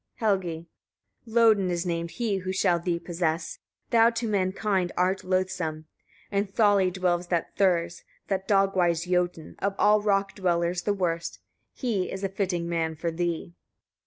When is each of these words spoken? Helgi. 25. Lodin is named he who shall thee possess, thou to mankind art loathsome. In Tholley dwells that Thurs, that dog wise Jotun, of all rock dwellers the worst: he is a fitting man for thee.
Helgi. 0.15 0.67
25. 1.25 1.31
Lodin 1.35 1.69
is 1.69 1.85
named 1.85 2.09
he 2.09 2.37
who 2.37 2.51
shall 2.51 2.79
thee 2.79 2.97
possess, 2.97 3.59
thou 3.91 4.09
to 4.09 4.27
mankind 4.27 4.91
art 4.97 5.23
loathsome. 5.23 5.85
In 6.31 6.47
Tholley 6.47 6.91
dwells 6.91 7.27
that 7.27 7.55
Thurs, 7.55 8.03
that 8.27 8.47
dog 8.47 8.75
wise 8.75 9.05
Jotun, 9.05 9.57
of 9.59 9.75
all 9.77 10.01
rock 10.01 10.33
dwellers 10.33 10.81
the 10.81 10.93
worst: 10.95 11.37
he 11.75 12.11
is 12.11 12.23
a 12.23 12.29
fitting 12.29 12.67
man 12.67 12.95
for 12.95 13.11
thee. 13.11 13.53